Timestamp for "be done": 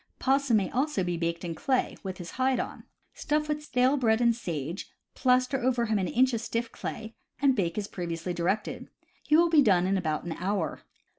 9.51-9.85